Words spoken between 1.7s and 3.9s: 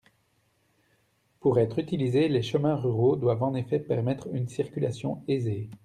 utilisés, les chemins ruraux doivent en effet